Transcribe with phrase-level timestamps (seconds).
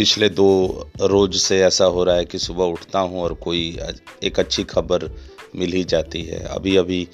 [0.00, 0.48] पिछले दो
[1.02, 3.78] रोज से ऐसा हो रहा है कि सुबह उठता हूँ और कोई
[4.24, 5.04] एक अच्छी खबर
[5.56, 7.06] मिल ही जाती है। अभी अभी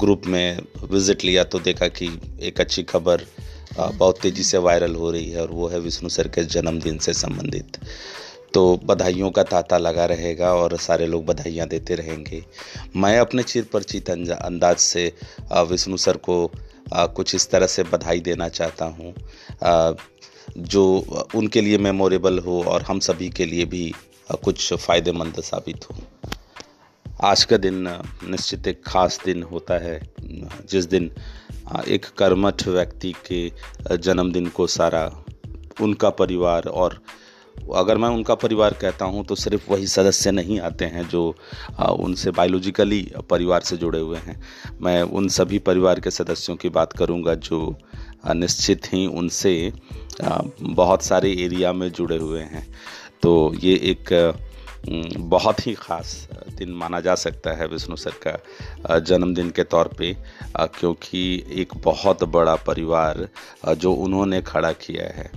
[0.00, 0.58] ग्रुप में
[0.90, 2.08] विज़िट लिया तो देखा कि
[2.42, 3.26] एक अच्छी खबर
[3.76, 7.12] बहुत तेज़ी से वायरल हो रही है और वो है विष्णु सर के जन्मदिन से
[7.14, 7.78] संबंधित।
[8.54, 12.42] तो बधाइयों का तांता लगा रहेगा और सारे लोग बधाइयाँ देते रहेंगे।
[12.96, 15.06] मैं अपने चिर परिचित अंदाज से
[15.68, 16.50] विष्णु सर को
[16.94, 19.14] कुछ इस तरह से बधाई देना चाहता हूँ।
[20.56, 20.84] जो
[21.34, 23.92] उनके लिए मेमोरेबल हो और हम सभी के लिए भी
[24.44, 25.96] कुछ फ़ायदेमंद साबित हो।
[27.24, 27.86] आज का दिन
[28.24, 30.00] निश्चित एक खास दिन होता है
[30.70, 31.10] जिस दिन
[31.88, 35.04] एक कर्मठ व्यक्ति के जन्मदिन को सारा,
[35.80, 37.00] उनका परिवार और
[37.56, 41.22] अगर मैं उनका परिवार कहता हूँ तो सिर्फ़ वही सदस्य नहीं आते हैं जो
[41.80, 43.00] उनसे बायोलॉजिकली
[43.30, 44.40] परिवार से जुड़े हुए हैं।
[44.82, 47.76] मैं उन सभी परिवार के सदस्यों की बात करूँगा जो
[48.26, 49.72] निश्चित ही उनसे
[50.20, 52.66] बहुत सारे एरिया में जुड़े हुए हैं।
[53.22, 54.12] तो ये एक
[55.18, 60.12] बहुत ही ख़ास दिन माना जा सकता है विष्णु सर का जन्मदिन के तौर पे
[60.56, 63.28] क्योंकि एक बहुत बड़ा परिवार
[63.76, 65.30] जो उन्होंने खड़ा किया है।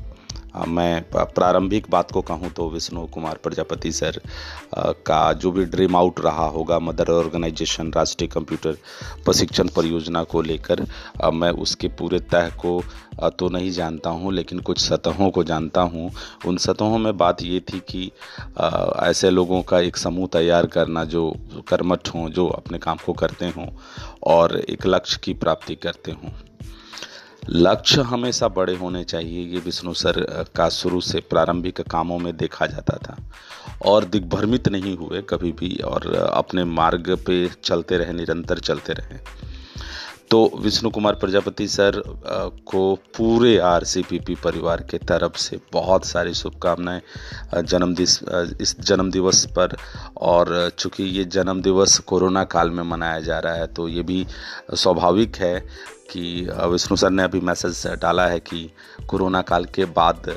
[0.68, 4.20] मैं प्रारंभिक बात को कहूँ तो विष्णु कुमार प्रजापति सर
[4.76, 8.78] का जो भी ड्रीम आउट रहा होगा, मदर ऑर्गेनाइजेशन, राष्ट्रीय कंप्यूटर
[9.26, 10.86] प्रशिक्षण परियोजना को लेकर
[11.34, 12.82] मैं उसके पूरे तह को
[13.32, 16.12] तो नहीं जानता हूँ, लेकिन कुछ सतहों को जानता हूँ।
[16.48, 18.12] उन सतहों में बात ये थी कि
[19.04, 21.32] ऐसे लोगों का एक समूह तैयार करना जो
[21.70, 23.68] कर्मठ हों, जो अपने काम को करते हों
[24.26, 26.30] और एक लक्ष्य की प्राप्ति करते हों।
[27.44, 30.22] लक्ष्य हमेशा बड़े होने चाहिए, ये विष्णु सर
[30.56, 33.18] का शुरू से प्रारंभिक कामों में देखा जाता था।
[33.86, 39.20] और दिग्भ्रमित नहीं हुए कभी भी और अपने मार्ग पे चलते रहे, निरंतर चलते रहे।
[40.32, 42.02] तो विष्णु कुमार प्रजापति सर
[42.68, 47.02] को पूरे आरसीपीपी परिवार के तरफ़ से बहुत सारी शुभकामनाएँ
[47.64, 48.20] जन्मदिवस
[48.62, 49.76] इस जन्म दिवस पर।
[50.18, 54.26] और चूँकि ये जन्म दिवस कोरोना काल में मनाया जा रहा है तो ये भी
[54.74, 55.56] स्वाभाविक है।
[56.10, 58.70] कि विष्णु सर ने अभी मैसेज डाला है कि
[59.10, 60.34] कोरोना काल के बाद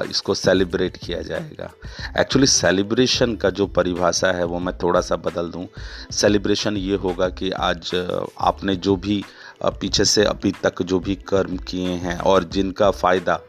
[0.00, 1.70] इसको सेलिब्रेट किया जाएगा।
[2.18, 5.66] एक्चुअली सेलिब्रेशन का जो परिभाषा है वो मैं थोड़ा सा बदल दूँ।
[6.12, 7.90] सेलिब्रेशन ये होगा कि आज
[8.40, 9.22] आपने जो भी
[9.62, 13.40] पीछे से अभी तक जो भी कर्म किए हैं और जिनका फ़ायदा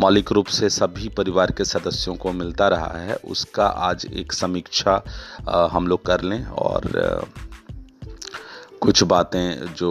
[0.00, 5.02] मौलिक रूप से सभी परिवार के सदस्यों को मिलता रहा है, उसका आज एक समीक्षा
[5.72, 7.26] हम लोग कर लें और
[8.84, 9.90] कुछ बातें जो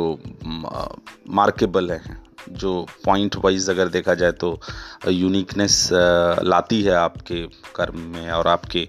[1.32, 2.22] मार्केबल हैं,
[2.52, 4.60] जो पॉइंट वाइज अगर देखा जाए तो
[5.08, 7.42] यूनिकनेस लाती है आपके
[7.76, 8.88] कर्म में और आपके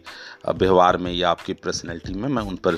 [0.50, 2.76] व्यवहार में या आपकी पर्सनैलिटी में। मैं उन पर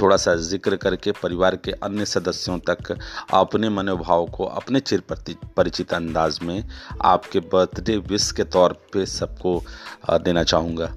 [0.00, 2.96] थोड़ा सा ज़िक्र करके परिवार के अन्य सदस्यों तक
[3.34, 6.62] अपने मनोभाव को अपने चिर परिचित अंदाज में
[7.04, 9.62] आपके बर्थडे विश के तौर पे सबको
[10.10, 10.94] देना चाहूँगा।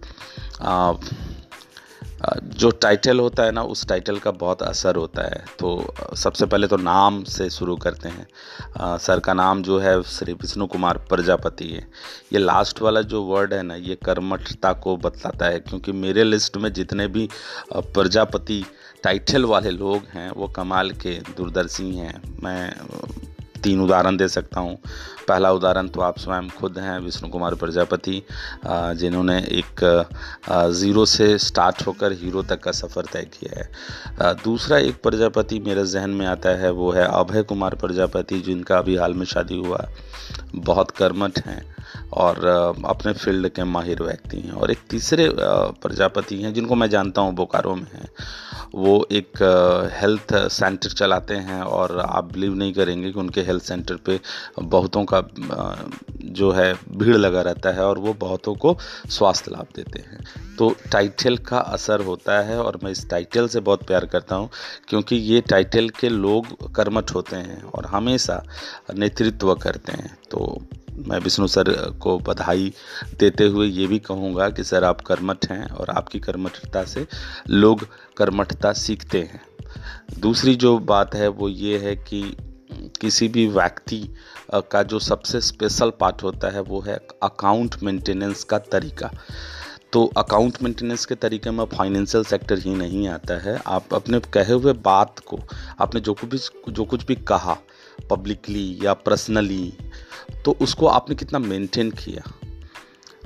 [2.43, 6.67] जो टाइटल होता है ना, उस टाइटल का बहुत असर होता है। तो सबसे पहले
[6.67, 11.67] तो नाम से शुरू करते हैं। सर का नाम जो है, श्री विष्णु कुमार प्रजापति
[11.67, 11.87] है।
[12.33, 16.57] ये लास्ट वाला जो वर्ड है ना, ये कर्मठता को बतलाता है, क्योंकि मेरे लिस्ट
[16.57, 17.27] में जितने भी
[17.73, 18.63] प्रजापति
[19.03, 22.73] टाइटल वाले लोग हैं, वो कमाल के, दूरदर्शी हैं। मैं
[23.63, 24.77] तीन उदाहरण दे सकता हूँ।
[25.27, 28.21] पहला उदाहरण तो आप स्वयं खुद हैं, विष्णु कुमार प्रजापति
[28.65, 29.83] जिन्होंने एक
[30.73, 35.85] ज़ीरो से स्टार्ट होकर हीरो तक का सफ़र तय किया है। दूसरा एक प्रजापति मेरे
[35.87, 39.87] जहन में आता है, वो है अभय कुमार प्रजापति, जिनका अभी हाल में शादी हुआ।
[40.55, 41.61] बहुत कर्मठ हैं
[42.13, 42.45] और
[42.85, 47.33] अपने फ़ील्ड के माहिर व्यक्ति हैं। और एक तीसरे प्रजापति हैं, जिनको मैं जानता हूँ,
[47.35, 48.09] बोकारो में हैं।
[48.75, 49.41] वो एक
[49.93, 54.19] हेल्थ सेंटर चलाते हैं और आप बिलीव नहीं करेंगे कि उनके हेल्थ सेंटर पे
[54.59, 55.21] बहुतों का
[56.31, 58.77] जो है भीड़ लगा रहता है और वो बहुतों को
[59.09, 60.23] स्वास्थ्य लाभ देते हैं।
[60.57, 64.49] तो टाइटल का असर होता है और मैं इस टाइटल से बहुत प्यार करता हूँ
[64.89, 68.43] क्योंकि ये टाइटल के लोग कर्मठ होते हैं और हमेशा
[68.95, 70.61] नेतृत्व करते हैं। तो
[70.97, 72.71] मैं विष्णु सर को बधाई
[73.19, 77.05] देते हुए ये भी कहूँगा कि सर आप कर्मठ हैं और आपकी कर्मठता से
[77.49, 79.41] लोग कर्मठता सीखते हैं।
[80.19, 82.21] दूसरी जो बात है वो ये है कि
[83.01, 84.03] किसी भी व्यक्ति
[84.71, 89.11] का जो सबसे स्पेशल पार्ट होता है वो है अकाउंट मेंटेनेंस का तरीका।
[89.93, 94.53] तो अकाउंट मेंटेनेंस के तरीके में फाइनेंशियल सेक्टर ही नहीं आता है। आप अपने कहे
[94.53, 95.39] हुए बात को,
[95.81, 96.37] आपने जो कुछ भी,
[96.71, 97.57] जो कुछ भी कहा
[98.09, 99.73] पब्लिकली या पर्सनली
[100.45, 102.31] तो उसको आपने कितना मेंटेन किया?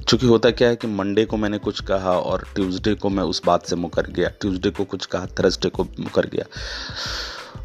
[0.08, 3.42] चूँकि होता क्या है कि मंडे को मैंने कुछ कहा और ट्यूसडे को मैं उस
[3.46, 6.46] बात से मुकर गया ट्यूसडे को कुछ कहा थर्सडे को मुकर गया।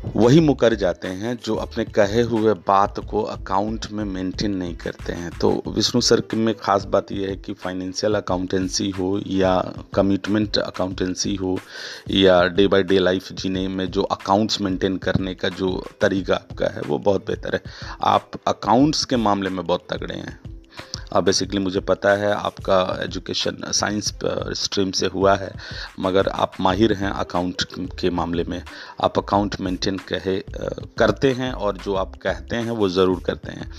[0.04, 5.12] वही मुकर जाते हैं जो अपने कहे हुए बात को अकाउंट में मेंटेन नहीं करते
[5.12, 10.58] हैं। तो विष्णु सर में खास बात यह है कि फाइनेंशियल अकाउंटेंसी हो या कमिटमेंट
[10.58, 11.58] अकाउंटेंसी हो
[12.10, 16.66] या डे बाय डे लाइफ जीने में जो अकाउंट्स मेंटेन करने का जो तरीका आपका
[16.66, 17.62] है, वो बहुत बेहतर है।
[18.02, 20.40] आप अकाउंट्स के मामले में बहुत तगड़े हैं।
[21.16, 24.12] बेसिकली मुझे पता है आपका एजुकेशन साइंस
[24.56, 25.52] स्ट्रीम से हुआ है,
[26.00, 27.62] मगर आप माहिर हैं अकाउंट
[28.00, 28.62] के मामले में।
[29.04, 30.38] आप अकाउंट मेंटेन कहे
[30.98, 33.70] करते हैं और जो आप कहते हैं वो ज़रूर करते हैं।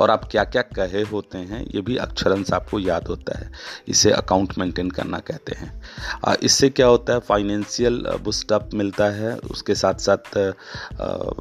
[0.00, 3.50] और आप क्या क्या कहे होते हैं, ये भी अक्षरंश आपको याद होता है।
[3.88, 9.74] इसे अकाउंट मेंटेन करना कहते हैं। इससे क्या होता है फाइनेंशियल बुस्टअप मिलता है। उसके
[9.74, 10.36] साथ साथ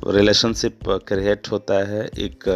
[0.09, 2.47] रिलेशनशिप क्रिएट होता है। एक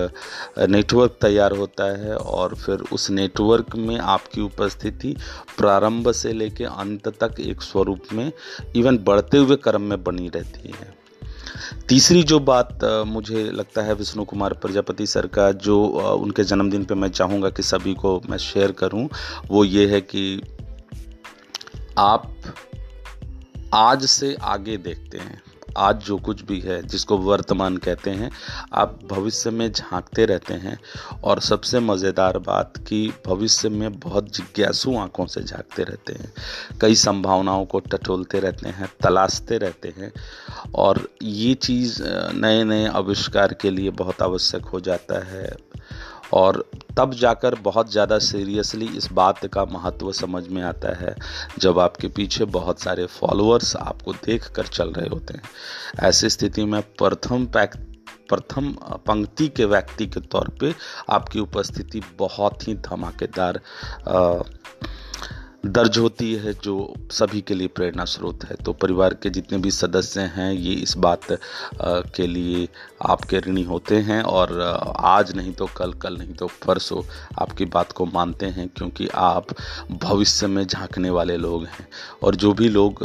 [0.70, 5.16] नेटवर्क तैयार होता है और फिर उस नेटवर्क में आपकी उपस्थिति
[5.58, 8.32] प्रारंभ से लेकर अंत तक एक स्वरूप में
[8.76, 10.92] इवन बढ़ते हुए क्रम में बनी रहती है।
[11.90, 15.84] तीसरी जो बात मुझे लगता है विष्णु कुमार प्रजापति सर का, जो
[16.16, 19.08] उनके जन्मदिन पे मैं चाहूँगा कि सभी को मैं शेयर करूँ,
[19.48, 20.42] वो ये है कि
[21.98, 22.34] आप
[23.74, 25.42] आज से आगे देखते हैं।
[25.78, 28.32] आज जो कुछ भी है, जिसको वर्तमान कहते हैं,
[28.74, 30.80] आप भविष्य में झांकते रहते हैं
[31.24, 36.34] और सबसे मज़ेदार बात कि भविष्य में बहुत जिज्ञासु आँखों से झांकते रहते हैं।
[36.82, 40.12] कई संभावनाओं को टटोलते रहते हैं, तलाशते रहते हैं
[40.76, 42.04] और ये चीज़
[42.34, 45.73] नए नए आविष्कार के लिए बहुत आवश्यक हो जाता है।
[46.34, 46.64] और
[46.98, 51.16] तब जाकर बहुत ज़्यादा सीरियसली इस बात का महत्व समझ में आता है,
[51.60, 55.44] जब आपके पीछे बहुत सारे फॉलोअर्स आपको देख कर चल रहे होते हैं।
[56.04, 57.76] ऐसी स्थिति में प्रथम पैक,
[58.30, 58.72] प्रथम
[59.08, 60.74] पंक्ति के व्यक्ति के तौर पे
[61.10, 63.60] आपकी उपस्थिति बहुत ही धमाकेदार
[65.64, 66.74] दर्ज होती है जो
[67.12, 70.96] सभी के लिए प्रेरणा स्रोत है। तो परिवार के जितने भी सदस्य हैं, ये इस
[70.98, 71.28] बात
[72.16, 72.68] के लिए
[73.02, 74.62] आपके ऋणी होते हैं और
[74.98, 77.02] आज नहीं तो कल कल नहीं तो परसों
[77.42, 79.54] आपकी बात को मानते हैं क्योंकि आप
[79.94, 81.88] भविष्य में झांकने वाले लोग हैं।
[82.24, 83.04] और जो भी लोग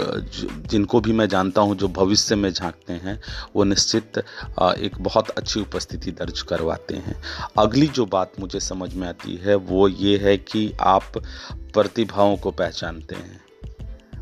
[0.69, 3.20] जिनको भी मैं जानता हूँ जो भविष्य में झांकते हैं,
[3.56, 7.20] वो निश्चित एक बहुत अच्छी उपस्थिति दर्ज करवाते हैं।
[7.58, 11.22] अगली जो बात मुझे समझ में आती है, वो ये है कि आप
[11.75, 13.41] प्रतिभाओं को पहचानते हैं।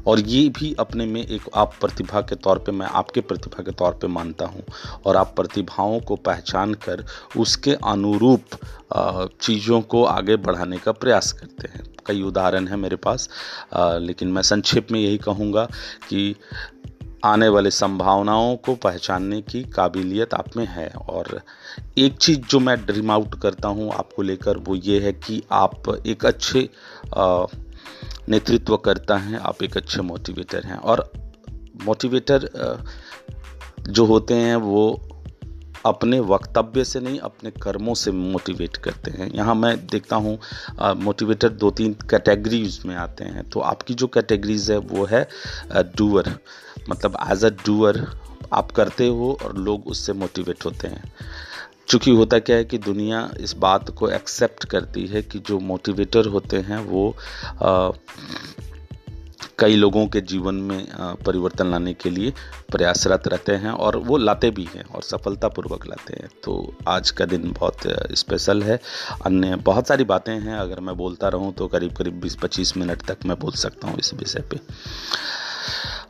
[0.07, 3.73] और ये भी अपने में एक आप प्रतिभा के तौर पे, मैं आपके प्रतिभा के
[3.73, 4.63] तौर पे मानता हूँ।
[5.07, 7.05] और आप प्रतिभाओं को पहचान कर
[7.37, 8.57] उसके अनुरूप
[9.41, 13.29] चीज़ों को आगे बढ़ाने का प्रयास करते हैं। कई उदाहरण हैं मेरे पास
[13.77, 15.65] लेकिन मैं संक्षेप में यही कहूँगा
[16.09, 16.35] कि
[17.25, 21.41] आने वाले संभावनाओं को पहचानने की काबिलियत आप में है। और
[21.99, 26.03] एक चीज़ जो मैं ड्रीम आउट करता हूँ आपको लेकर, वो ये है कि आप
[26.07, 26.69] एक अच्छे
[28.29, 31.11] नेतृत्व करता है, आप एक अच्छे मोटिवेटर हैं। और
[31.85, 32.49] मोटिवेटर
[33.89, 35.03] जो होते हैं, वो
[35.87, 40.39] अपने वक्तव्य से नहीं, अपने कर्मों से मोटिवेट करते हैं। यहाँ मैं देखता हूँ
[40.97, 45.27] मोटिवेटर दो तीन कैटेगरीज में आते हैं। तो आपकी जो कैटेगरीज है, वो है
[45.97, 46.33] डूअर
[46.91, 48.07] मतलब एज अ डूअर
[48.53, 51.13] आप करते हो और लोग उससे मोटिवेट होते हैं।
[51.89, 56.27] चूँकि होता क्या है कि दुनिया इस बात को एक्सेप्ट करती है कि जो मोटिवेटर
[56.27, 57.11] होते हैं वो
[57.63, 57.91] आ,
[59.59, 60.87] कई लोगों के जीवन में
[61.27, 62.33] परिवर्तन लाने के लिए
[62.73, 67.25] प्रयासरत रहते हैं और वो लाते भी हैं और सफलतापूर्वक लाते हैं। तो आज का
[67.25, 67.81] दिन बहुत
[68.13, 68.79] स्पेशल है।
[69.25, 73.27] अन्य बहुत सारी बातें हैं अगर मैं बोलता रहूँ तो करीब करीब 20-25 मिनट तक
[73.27, 74.61] मैं बोल सकता हूँ इस विषय पे।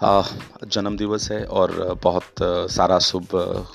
[0.02, 1.72] जन्म दिवस है और
[2.02, 3.28] बहुत सारा शुभ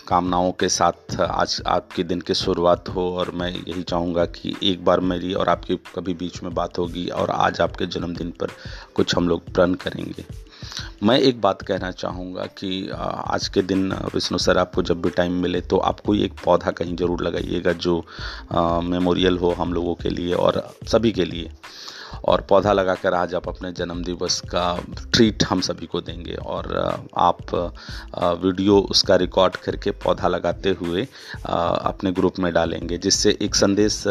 [0.07, 4.83] कामनाओं के साथ आज आपके दिन की शुरुआत हो और मैं यही चाहूँगा कि एक
[4.85, 8.51] बार मेरी और आपकी कभी बीच में बात होगी और आज आपके जन्मदिन पर
[8.95, 10.25] कुछ हम लोग प्रण करेंगे।
[11.03, 15.41] मैं एक बात कहना चाहूँगा कि आज के दिन विष्णु सर आपको जब भी टाइम
[15.41, 17.97] मिले तो आपको एक पौधा कहीं ज़रूर लगाइएगा जो
[18.83, 21.51] मेमोरियल हो हम लोगों के लिए और सभी के लिए।
[22.25, 24.65] और पौधा लगाकर आज आप अपने जन्म दिवस का
[25.13, 26.75] ट्रीट हम सभी को देंगे। और
[27.17, 27.53] आप
[28.43, 31.07] वीडियो उसका रिकॉर्ड करके पौधा लगाते हुए
[31.45, 34.03] अपने ग्रुप में डालेंगे, जिससे एक संदेश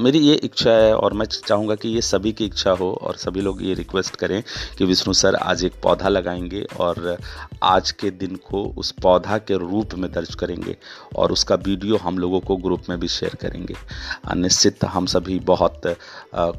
[0.00, 3.40] मेरी ये इच्छा है और मैं चाहूँगा कि ये सभी की इच्छा हो और सभी
[3.40, 4.42] लोग ये रिक्वेस्ट करें
[4.78, 7.16] कि विष्णु सर आज एक पौधा लगाएँगे और
[7.62, 10.76] आज के दिन को उस पौधा के रूप में दर्ज करेंगे
[11.16, 13.74] और उसका वीडियो हम लोगों को ग्रुप में भी शेयर करेंगे।
[14.34, 15.86] निश्चित हम सभी बहुत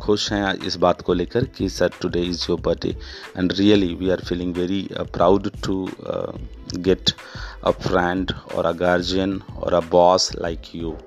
[0.02, 2.96] खुश हैं, इस बात को लेकर कि sir today is your birthday
[3.38, 5.88] and really we are feeling very proud to
[6.78, 7.12] get
[7.66, 10.98] a friend or a guardian or a boss like you.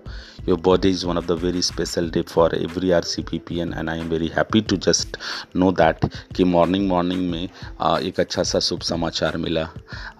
[0.47, 4.09] Your birthday is one of the very special day for every RCPPN and I am
[4.09, 5.19] very happy to just
[5.55, 9.69] know that कि morning morning में एक अच्छा सा शुभ समाचार मिला।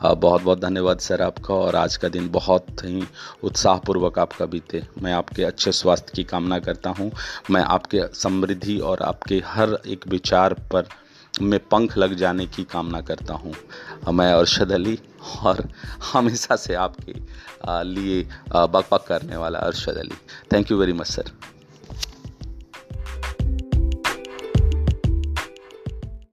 [0.05, 3.03] बहुत बहुत धन्यवाद सर आपका और आज का दिन बहुत ही
[3.45, 7.11] उत्साहपूर्वक आपका बीते। मैं आपके अच्छे स्वास्थ्य की कामना करता हूँ।
[7.51, 10.89] मैं आपके समृद्धि और आपके हर एक विचार पर
[11.43, 13.55] में पंख लग जाने की कामना करता हूँ।
[14.13, 14.99] मैं अरशद अली
[15.43, 15.69] और
[16.13, 17.15] हमेशा से आपके
[17.85, 20.17] लिए बक बक करने वाला Arshad Ali.
[20.53, 21.31] Thank you very much sir